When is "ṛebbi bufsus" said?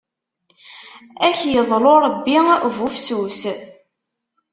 2.05-3.41